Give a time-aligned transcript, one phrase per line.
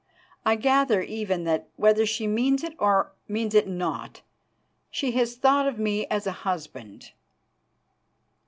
[0.43, 4.23] I gather, even, that, whether she means it or means it not,
[4.89, 7.11] she has thought of me as a husband."